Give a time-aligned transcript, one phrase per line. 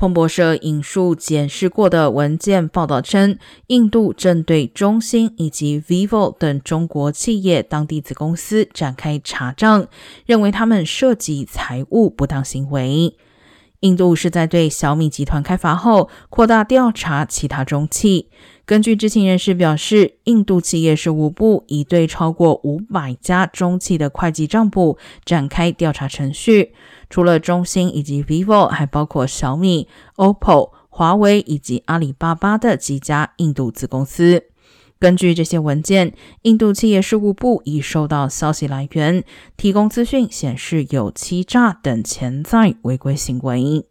[0.00, 9.88] 彭博社引述检视过的文件报道称，印度正对中兴以及 vivo 等中国企业当地子公司展开查账，
[10.24, 13.14] 认为他们涉及财务不当行为。
[13.80, 18.28] 印度是在对小米集团开罚后，扩大调查其他中企。
[18.66, 26.74] 根据知情人士表示，印度企业事务部已对超过五百家中企的会计账簿展开调查程序。
[27.08, 34.44] 除了中兴以及 vivo，还包括小米、OPPO、华为以及阿里巴巴的几家印度子公司。
[35.00, 39.24] 根据这些文件，印度企业事务部已收到消息来源，
[39.56, 43.86] 提供资讯显示有欺诈等潜在违规行为。